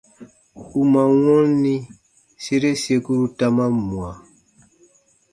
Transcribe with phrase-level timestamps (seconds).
[0.79, 1.75] U man wɔnni,
[2.43, 4.11] sere sekuru ta man mwa.